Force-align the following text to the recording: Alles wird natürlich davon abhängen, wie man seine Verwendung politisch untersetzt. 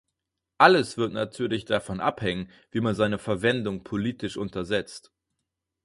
Alles 0.57 0.97
wird 0.97 1.13
natürlich 1.13 1.65
davon 1.65 1.99
abhängen, 1.99 2.49
wie 2.71 2.81
man 2.81 2.95
seine 2.95 3.19
Verwendung 3.19 3.83
politisch 3.83 4.35
untersetzt. 4.35 5.13